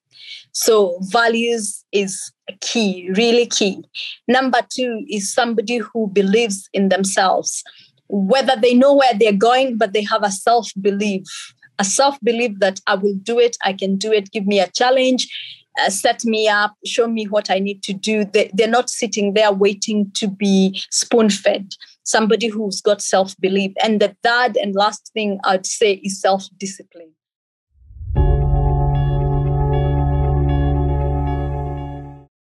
So, 0.53 0.99
values 1.03 1.85
is 1.93 2.33
key, 2.61 3.11
really 3.15 3.47
key. 3.47 3.83
Number 4.29 4.61
two 4.71 5.05
is 5.09 5.33
somebody 5.33 5.79
who 5.79 6.09
believes 6.13 6.69
in 6.73 6.91
themselves, 6.91 7.65
whether 8.09 8.55
they 8.57 8.75
know 8.75 8.95
where 8.95 9.15
they're 9.15 9.33
going, 9.33 9.79
but 9.79 9.93
they 9.93 10.05
have 10.05 10.23
a 10.23 10.31
self 10.31 10.71
belief, 10.81 11.25
a 11.79 11.85
self 11.85 12.19
belief 12.23 12.53
that 12.61 12.81
I 12.87 12.95
will 12.95 13.17
do 13.23 13.39
it, 13.41 13.57
I 13.65 13.73
can 13.73 13.97
do 13.97 14.13
it, 14.13 14.31
give 14.31 14.47
me 14.47 14.61
a 14.61 14.69
challenge 14.69 15.29
uh, 15.81 15.91
set 15.91 16.25
me 16.25 16.49
up, 16.49 16.75
show 16.85 17.07
me 17.09 17.25
what 17.25 17.51
I 17.51 17.59
need 17.59 17.83
to 17.85 17.93
do. 17.93 18.25
They, 18.25 18.51
they're 18.55 18.69
not 18.69 18.91
sitting 18.91 19.35
there 19.35 19.53
waiting 19.53 20.11
to 20.15 20.29
be 20.29 20.81
spoon 20.91 21.31
fed. 21.31 21.73
Somebody 22.05 22.49
who's 22.49 22.81
got 22.81 23.01
self 23.01 23.35
belief. 23.41 23.73
And 23.83 24.01
the 24.01 24.17
third 24.23 24.57
and 24.57 24.75
last 24.75 25.11
thing 25.15 25.41
I'd 25.45 25.67
say 25.67 25.95
is 25.95 26.21
self 26.21 26.47
discipline. 26.59 27.13